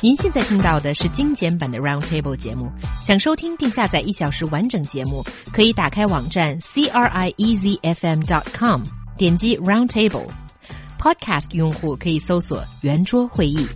[0.00, 2.70] 您现在听到的是精简版的 Roundtable 节目。
[3.02, 8.82] 想收听并下载一小时完整节目，可以打开网站 c r i e z f m dot com，
[9.16, 13.66] 点击 Roundtable。Podcast 用户可以搜索圆桌会议。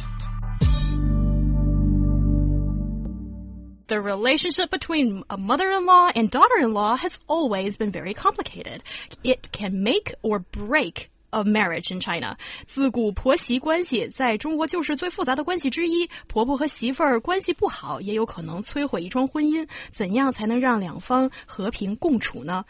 [3.87, 8.81] The relationship between a mother-in-law and daughter-in-law has always been very complicated.
[9.23, 12.38] It can make or break of marriage in China。
[12.66, 16.10] 自古婆媳关系在中国就是最复杂的关系之一。
[16.28, 19.68] 婆婆和媳妇儿关系不好，也有可能摧毁一桩婚姻。
[19.92, 22.64] 怎样才能让两方和平共处呢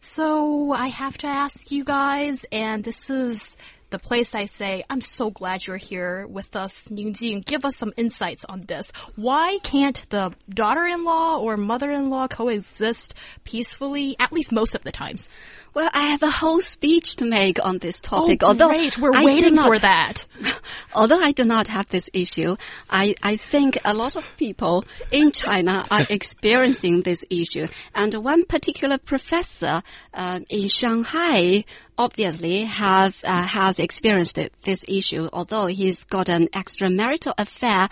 [0.00, 3.54] ？So I have to ask you guys, and this is
[3.90, 7.44] the place I say, I'm so glad you're here with us, Ningjing.
[7.44, 8.90] Give us some insights on this.
[9.14, 13.14] Why can't the daughter-in-law or mother-in-law coexist
[13.44, 15.28] peacefully, at least most of the times?
[15.72, 18.42] Well, I have a whole speech to make on this topic.
[18.42, 18.98] oh, although great.
[18.98, 20.26] We're I do waiting not- for that.
[20.94, 22.56] Although I do not have this issue,
[22.88, 27.66] I, I think a lot of people in China are experiencing this issue.
[27.94, 29.82] And one particular professor
[30.14, 31.66] uh, in Shanghai
[31.98, 35.28] obviously have uh, has experienced this issue.
[35.32, 37.88] Although he's got an extramarital affair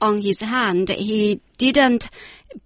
[0.00, 2.08] on his hand, he didn't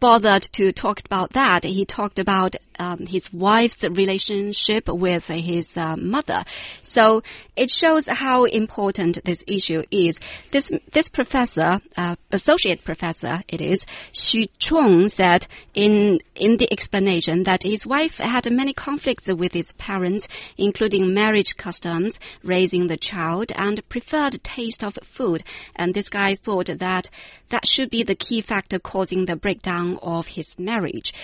[0.01, 1.65] bother to talk about that.
[1.65, 6.45] He talked about um, his wife's relationship with his uh, mother.
[6.83, 7.23] So
[7.57, 10.19] it shows how important this issue is.
[10.51, 17.45] This this professor, uh, associate professor, it is Xu Chong said in in the explanation
[17.45, 23.53] that his wife had many conflicts with his parents, including marriage customs, raising the child,
[23.55, 25.43] and preferred taste of food.
[25.77, 27.11] And this guy thought that
[27.51, 31.15] that should be the key factor causing the breakdown of his marriage.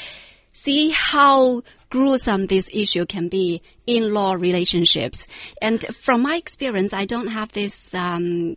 [0.53, 5.27] See how gruesome this issue can be in law relationships.
[5.63, 8.57] And from my experience, I don't have this um,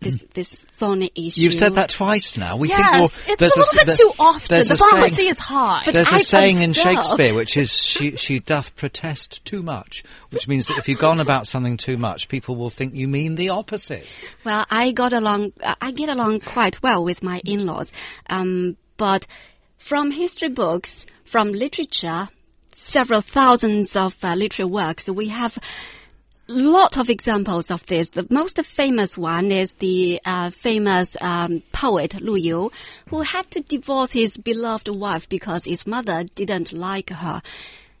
[0.00, 1.42] this this thorny issue.
[1.42, 2.56] You've said that twice now.
[2.56, 4.56] We yes, think well, it's a little bit there- too often.
[4.56, 5.84] The a saying- policy is hard.
[5.84, 10.04] But There's a I've saying in Shakespeare which is she she doth protest too much,
[10.30, 13.06] which means that if you go on about something too much, people will think you
[13.06, 14.06] mean the opposite.
[14.44, 15.52] Well, I got along.
[15.80, 17.92] I get along quite well with my in-laws,
[18.30, 19.26] um, but
[19.78, 22.28] from history books, from literature,
[22.72, 25.58] several thousands of uh, literary works, we have
[26.48, 28.10] lot of examples of this.
[28.10, 32.70] The most famous one is the uh, famous um, poet Lu You,
[33.08, 37.42] who had to divorce his beloved wife because his mother didn't like her.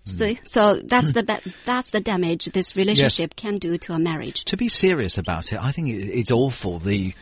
[0.04, 4.44] So, so that's the that's the damage this relationship can do to a marriage.
[4.46, 7.14] To be serious about it, I think it, it's awful the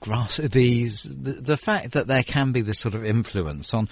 [0.00, 3.88] grass the, the the fact that there can be this sort of influence on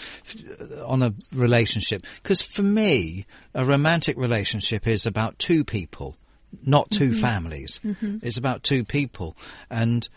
[0.85, 2.05] on a relationship.
[2.23, 6.17] Because for me a romantic relationship is about two people
[6.65, 7.21] not 2 mm-hmm.
[7.21, 7.81] families.
[7.85, 8.19] Mm-hmm.
[8.23, 9.37] It's about two people.
[9.71, 10.09] And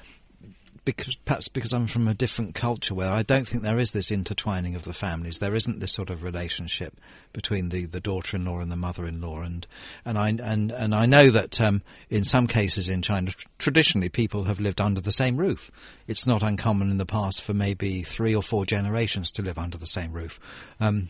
[0.85, 4.11] because perhaps because I'm from a different culture where I don't think there is this
[4.11, 5.39] intertwining of the families.
[5.39, 6.97] There isn't this sort of relationship
[7.33, 9.67] between the, the daughter-in-law and the mother-in-law, and
[10.05, 14.45] and I and and I know that um, in some cases in China, traditionally people
[14.45, 15.71] have lived under the same roof.
[16.07, 19.77] It's not uncommon in the past for maybe three or four generations to live under
[19.77, 20.39] the same roof.
[20.79, 21.09] Um,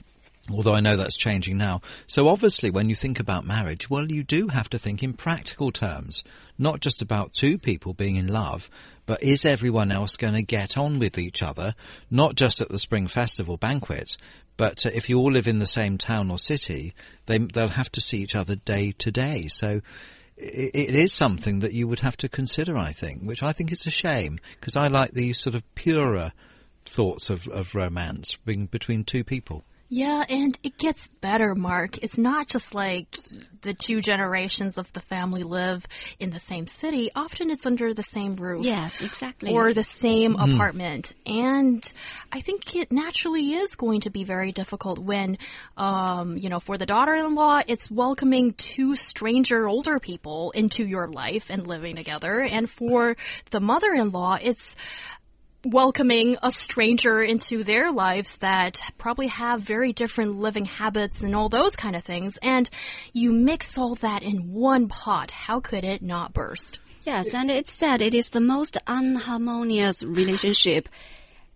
[0.52, 1.82] Although I know that's changing now.
[2.08, 5.72] So obviously when you think about marriage, well, you do have to think in practical
[5.72, 6.24] terms,
[6.58, 8.70] not just about two people being in love,
[9.06, 11.76] but is everyone else going to get on with each other,
[12.10, 14.18] not just at the Spring Festival banquet,
[14.58, 16.94] but uh, if you all live in the same town or city,
[17.28, 19.48] they, they'll have to see each other day to day.
[19.48, 19.82] So
[20.42, 23.86] it is something that you would have to consider, I think, which I think is
[23.86, 26.32] a shame, because I like the sort of purer
[26.86, 29.64] thoughts of, of romance being between two people.
[29.92, 31.98] Yeah, and it gets better, Mark.
[32.04, 33.18] It's not just like
[33.62, 35.86] the two generations of the family live
[36.20, 37.10] in the same city.
[37.16, 38.64] Often it's under the same roof.
[38.64, 39.52] Yes, exactly.
[39.52, 41.14] Or the same apartment.
[41.26, 41.92] And
[42.32, 45.40] I think it naturally is going to be very difficult when,
[45.76, 51.50] um, you know, for the daughter-in-law, it's welcoming two stranger older people into your life
[51.50, 52.42] and living together.
[52.42, 53.18] And for
[53.50, 54.76] the mother-in-law, it's,
[55.66, 61.50] welcoming a stranger into their lives that probably have very different living habits and all
[61.50, 62.38] those kind of things.
[62.42, 62.70] And
[63.14, 65.32] you mix all that in one pot.
[65.32, 66.80] How could it not burst?
[67.04, 70.88] Yes, and it's said it is the most unharmonious relationship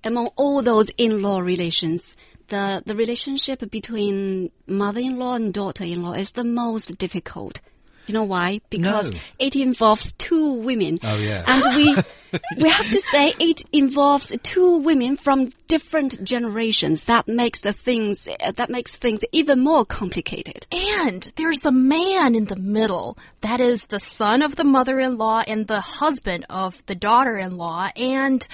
[0.04, 2.16] among all those in-law relations.
[2.48, 7.60] The the relationship between mother-in-law and daughter-in-law is the most difficult.
[8.08, 8.60] You know why?
[8.70, 9.20] Because No.
[9.40, 11.00] it involves two women.
[11.04, 11.46] Oh, yes.
[11.48, 11.96] And we
[12.58, 17.06] we have to say it involves two women from different generations.
[17.06, 20.68] That makes the things that makes things even more complicated.
[20.72, 23.18] And there's a man in the middle.
[23.42, 27.90] That is the son of the mother-in-law and the husband of the daughter-in-law.
[27.96, 28.48] And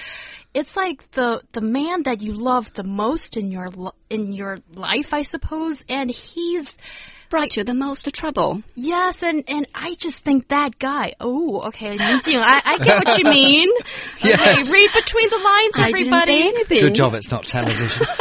[0.54, 3.68] it's like the the man that you love the most in your
[4.08, 5.84] in your life, I suppose.
[5.88, 6.76] And he's
[7.30, 8.60] Brought you the most trouble.
[8.74, 11.14] yes, and and I just think that guy.
[11.20, 13.69] Oh, okay, I, I get what you mean.
[13.78, 14.72] Okay, Yes.
[14.72, 16.40] read between the lines, I didn't everybody.
[16.40, 16.80] say anything.
[16.80, 18.06] Good job, it's not television.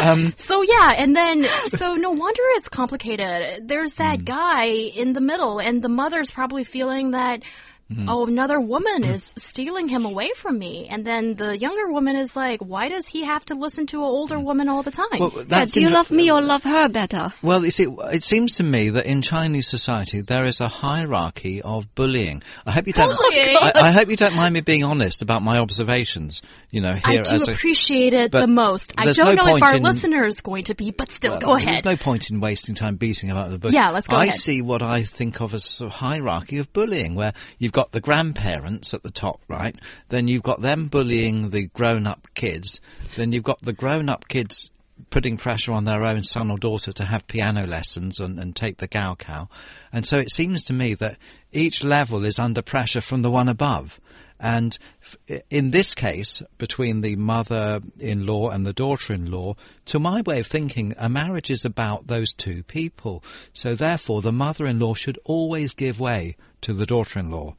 [0.00, 3.68] Um, so yeah, and then so no wonder it's complicated.
[3.68, 4.24] There's that hmm.
[4.24, 7.42] guy in the middle, and the mother's probably feeling that.
[7.90, 8.08] Mm-hmm.
[8.08, 10.86] Oh, another woman is stealing him away from me.
[10.88, 14.04] And then the younger woman is like, why does he have to listen to an
[14.04, 14.44] older mm.
[14.44, 15.06] woman all the time?
[15.18, 17.34] Well, Yeah, do you love me or love her better?
[17.42, 21.62] Well, you see, it seems to me that in Chinese society there is a hierarchy
[21.62, 22.44] of bullying.
[22.64, 23.16] I hope you don't.
[23.16, 23.56] Bullying?
[23.60, 26.42] I, I hope you don't mind me being honest about my observations.
[26.70, 28.94] You know, here I here do as a, appreciate it the most.
[28.96, 31.40] I don't no know if our in- listener is going to be, but still, Well,
[31.40, 31.82] go ahead.
[31.82, 33.72] There's no point in wasting time beating about the bush.
[33.72, 34.36] Yeah, let's go I ahead.
[34.36, 37.79] see what I think of as a sort of hierarchy of bullying, where you've got
[37.92, 39.76] the grandparents at the top, right?
[40.08, 42.80] Then you've got them bullying the grown-up kids.
[43.16, 44.70] Then you've got the grown-up kids
[45.08, 48.76] putting pressure on their own son or daughter to have piano lessons and, and take
[48.76, 49.48] the Gaokao.
[49.92, 51.16] And so it seems to me that
[51.52, 53.98] each level is under pressure from the one above.
[54.38, 54.78] And
[55.50, 59.54] in this case, between the mother-in-law and the daughter-in-law,
[59.86, 63.22] to my way of thinking, a marriage is about those two people.
[63.52, 67.54] So therefore, the mother-in-law should always give way to the daughter-in-law.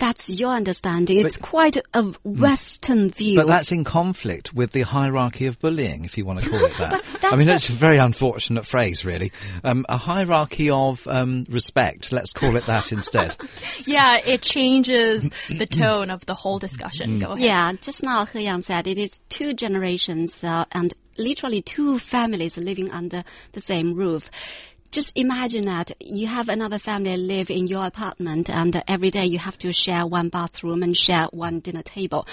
[0.00, 1.20] That's your understanding.
[1.20, 3.36] It's quite a Western view.
[3.36, 6.72] But that's in conflict with the hierarchy of bullying, if you want to call it
[6.78, 7.04] that.
[7.22, 9.30] I mean, that's a very unfortunate phrase, really.
[9.62, 13.36] Um, a hierarchy of um, respect, let's call it that instead.
[13.86, 17.18] yeah, it changes the tone of the whole discussion.
[17.18, 17.40] Go ahead.
[17.40, 22.56] Yeah, just now He Yang said it is two generations uh, and literally two families
[22.56, 24.30] living under the same roof.
[24.90, 29.38] Just imagine that you have another family live in your apartment and every day you
[29.38, 32.26] have to share one bathroom and share one dinner table.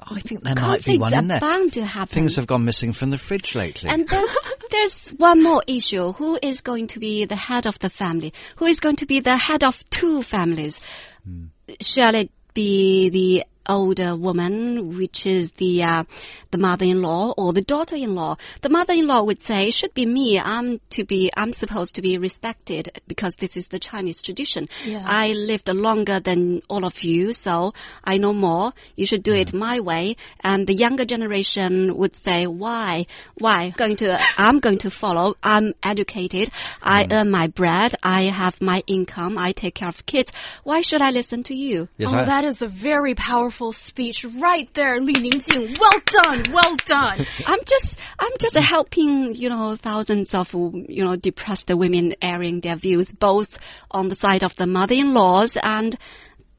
[0.00, 1.40] I think there might be one in there.
[1.40, 2.14] bound to happen.
[2.14, 3.90] Things have gone missing from the fridge lately.
[3.90, 4.28] And there's,
[4.70, 6.12] there's one more issue.
[6.12, 8.32] Who is going to be the head of the family?
[8.56, 10.80] Who is going to be the head of two families?
[11.24, 11.46] Hmm.
[11.80, 16.04] Shall it be the older woman, which is the uh,
[16.50, 18.36] the mother-in-law or the daughter-in-law?
[18.62, 20.38] The mother-in-law would say, "It should be me.
[20.38, 21.30] I'm to be.
[21.36, 24.68] I'm supposed to be respected because this is the Chinese tradition.
[24.84, 25.02] Yeah.
[25.06, 27.72] I lived longer than all of you, so
[28.04, 28.72] I know more.
[28.96, 33.06] You should do it my way." And the younger generation would say, "Why?
[33.38, 33.70] Why?
[33.76, 34.20] Going to?
[34.36, 35.36] I'm going to follow.
[35.42, 36.50] I'm educated.
[36.82, 37.94] I earn my bread.
[38.02, 39.38] I have my income.
[39.38, 40.32] I take care of kids.
[40.64, 44.24] Why should I listen to you?" Yes, oh, I- that is a very powerful speech
[44.24, 45.78] right there, Li Ningjing.
[45.78, 47.26] Well done, well done.
[47.46, 52.76] I'm just, I'm just helping, you know, thousands of, you know, depressed women airing their
[52.76, 53.58] views, both
[53.90, 55.96] on the side of the mother-in-laws and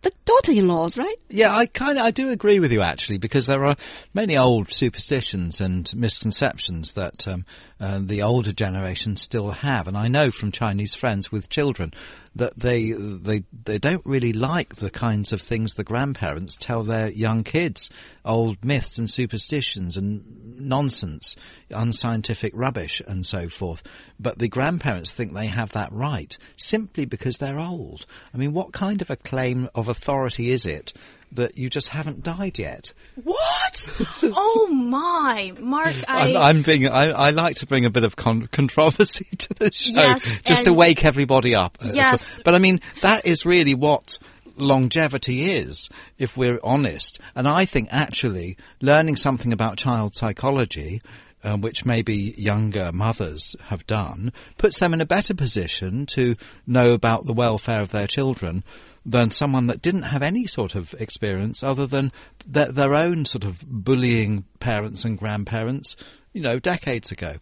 [0.06, 1.15] the daughter-in-laws, right?
[1.30, 3.75] Yeah, I kind of I do agree with you actually because there are
[4.13, 7.44] many old superstitions and misconceptions that um,
[7.80, 11.92] uh, the older generation still have, and I know from Chinese friends with children
[12.35, 17.09] that they they they don't really like the kinds of things the grandparents tell their
[17.09, 17.89] young kids,
[18.23, 21.35] old myths and superstitions and nonsense,
[21.69, 23.83] unscientific rubbish and so forth.
[24.19, 28.05] But the grandparents think they have that right simply because they're old.
[28.33, 30.93] I mean, what kind of a claim of authority is it
[31.35, 32.91] that you just haven't died yet?
[33.23, 33.89] What?
[34.23, 36.30] oh my, Mark, I.
[36.31, 36.87] I'm, I'm being.
[36.87, 40.65] I, I like to bring a bit of con- controversy to the show, Yes, just
[40.65, 41.77] to wake everybody up.
[41.81, 42.39] Uh, Yes.
[42.44, 44.18] but I mean that is really what
[44.57, 47.19] longevity is, if we're honest.
[47.35, 51.01] And I think actually learning something about child psychology.
[51.45, 56.35] Um, which maybe younger mothers have done, puts them in a better position to
[56.66, 58.64] know about the welfare of their children
[59.06, 62.11] than someone that didn't have any sort of experience other than
[62.47, 65.95] their, their own sort of bullying parents and grandparents,
[66.33, 67.35] you know, decades ago.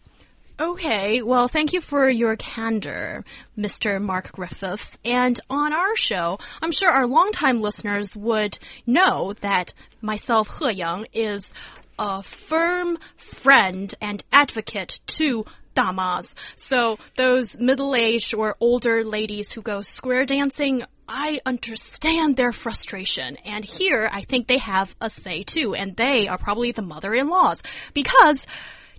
[0.60, 3.24] Okay, well, thank you for your candor,
[3.58, 4.00] Mr.
[4.00, 4.96] Mark Griffiths.
[5.04, 11.06] And on our show, I'm sure our longtime listeners would know that myself, He Yang,
[11.12, 11.52] is
[11.98, 16.34] a firm friend and advocate to damas.
[16.56, 23.36] So those middle-aged or older ladies who go square dancing, I understand their frustration.
[23.44, 27.62] And here, I think they have a say too, and they are probably the mother-in-laws.
[27.92, 28.46] Because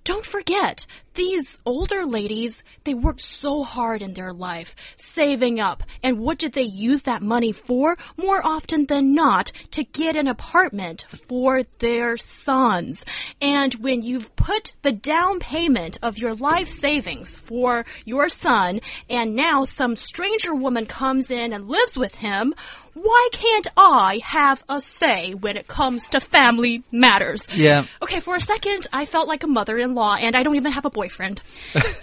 [0.04, 0.86] don't forget,
[1.16, 5.84] these older ladies, they worked so hard in their life, saving up.
[6.04, 7.98] And what did they use that money for?
[8.18, 13.04] More often than not, to get an apartment for their sons.
[13.42, 19.36] And when you've put the down payment of your life savings for your son, and
[19.36, 22.54] now some stranger woman comes in and lives with him,
[22.94, 27.44] why can't I have a say when it comes to family matters?
[27.54, 27.86] Yeah.
[28.02, 30.90] Okay, for a second, I felt like a mother-in-law, and I don't even have a
[31.06, 31.42] boyfriend.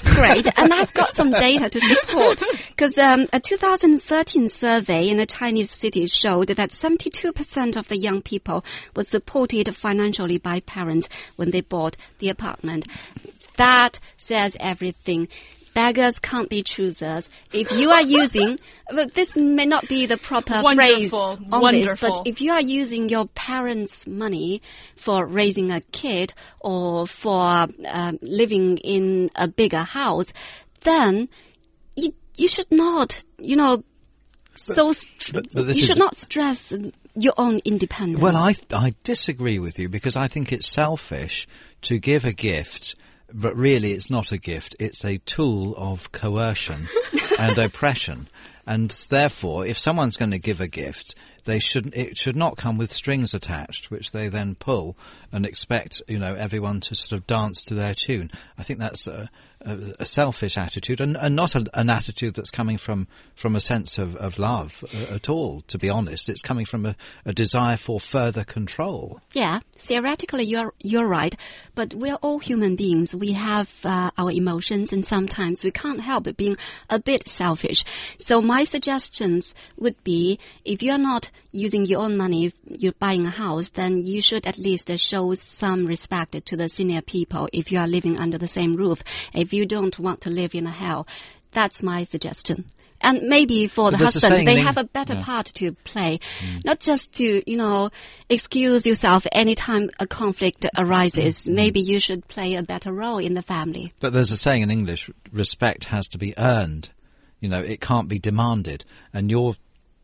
[0.04, 0.46] Great.
[0.56, 5.70] and I've got some data to support because um, a 2013 survey in a Chinese
[5.70, 11.62] city showed that 72% of the young people were supported financially by parents when they
[11.62, 12.86] bought the apartment.
[13.56, 15.28] That says everything.
[15.74, 17.30] Beggars can't be choosers.
[17.52, 18.58] If you are using,
[18.90, 22.08] but this may not be the proper phrase Wonderful, on wonderful.
[22.08, 24.62] this, but if you are using your parents' money
[24.96, 30.32] for raising a kid or for um, living in a bigger house,
[30.82, 31.28] then
[31.96, 33.82] you you should not, you know,
[34.54, 36.72] so str- but- but you should not stress
[37.14, 38.20] your own independence.
[38.20, 41.46] Well, I I disagree with you because I think it's selfish
[41.82, 42.94] to give a gift,
[43.34, 44.76] but really it's not a gift.
[44.78, 46.88] It's a tool of coercion
[47.38, 48.28] and oppression,
[48.66, 52.78] and therefore, if someone's going to give a gift, they should it should not come
[52.78, 54.96] with strings attached, which they then pull
[55.32, 58.30] and expect you know everyone to sort of dance to their tune.
[58.56, 59.28] I think that's a,
[59.60, 63.60] a, a selfish attitude and, and not a, an attitude that's coming from from a
[63.60, 65.62] sense of, of love uh, at all.
[65.68, 69.20] To be honest, it's coming from a, a desire for further control.
[69.32, 71.34] Yeah, theoretically you're you're right,
[71.74, 73.14] but we're all human beings.
[73.14, 76.56] We have uh, our emotions, and sometimes we can't help being
[76.88, 77.84] a bit selfish.
[78.18, 83.26] So my suggestions would be, if you're not using your own money, if you're buying
[83.26, 87.48] a house, then you should at least show some respect to the senior people.
[87.52, 89.02] If you are living under the same roof,
[89.34, 91.06] if you don't want to live in a hell,
[91.52, 92.66] that's my suggestion.
[93.02, 95.24] And maybe for the husband, they have a better yeah.
[95.24, 96.20] part to play.
[96.64, 97.90] Not just to, you know,
[98.28, 101.40] excuse yourself anytime a conflict arises.
[101.40, 101.54] Mm-hmm.
[101.54, 103.92] Maybe you should play a better role in the family.
[103.98, 106.90] But there's a saying in English: respect has to be earned.
[107.40, 109.56] You know, it can't be demanded, and you're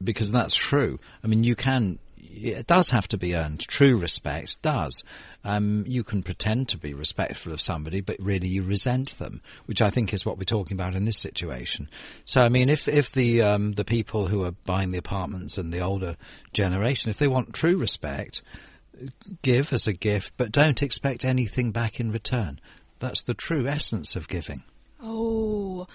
[0.02, 0.98] because that's true.
[1.22, 1.98] I mean, you can.
[2.16, 3.60] It does have to be earned.
[3.60, 5.02] True respect does.
[5.44, 9.80] Um, you can pretend to be respectful of somebody, but really you resent them, which
[9.80, 11.88] I think is what we're talking about in this situation.
[12.24, 15.72] So, I mean, if if the um, the people who are buying the apartments and
[15.72, 16.16] the older
[16.52, 18.42] generation, if they want true respect,
[19.42, 22.60] give as a gift, but don't expect anything back in return.
[22.98, 24.64] That's the true essence of giving.
[25.00, 25.86] Oh,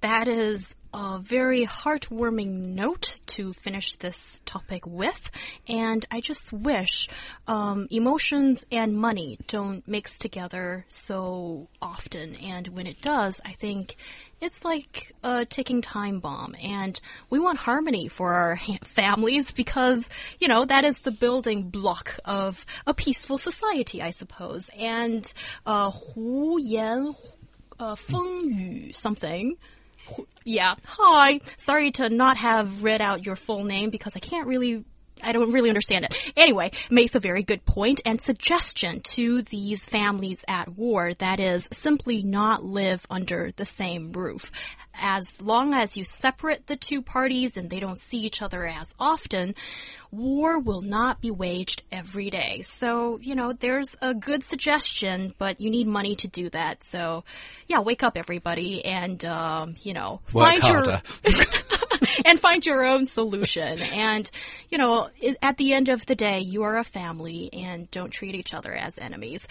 [0.00, 5.30] that is a very heartwarming note to finish this topic with.
[5.68, 7.08] And I just wish
[7.46, 12.36] um, emotions and money don't mix together so often.
[12.36, 13.96] And when it does, I think
[14.40, 16.54] it's like a ticking time bomb.
[16.62, 20.08] And we want harmony for our ha- families because,
[20.40, 24.70] you know, that is the building block of a peaceful society, I suppose.
[24.78, 25.30] And
[25.66, 27.14] uh, 胡言
[27.78, 29.56] uh, 风雨 something.
[30.43, 30.75] Yeah.
[30.85, 31.39] Hi.
[31.57, 34.83] Sorry to not have read out your full name because I can't really.
[35.23, 36.31] I don't really understand it.
[36.35, 41.67] Anyway, makes a very good point and suggestion to these families at war that is
[41.71, 44.51] simply not live under the same roof.
[44.93, 48.93] As long as you separate the two parties and they don't see each other as
[48.99, 49.55] often,
[50.11, 52.61] war will not be waged every day.
[52.63, 56.83] So, you know, there's a good suggestion, but you need money to do that.
[56.83, 57.23] So,
[57.67, 61.01] yeah, wake up everybody and, um, you know, Work find harder.
[61.23, 61.33] your,
[62.25, 63.79] and find your own solution.
[63.93, 64.29] And,
[64.69, 65.09] you know,
[65.41, 68.73] at the end of the day, you are a family and don't treat each other
[68.73, 69.47] as enemies.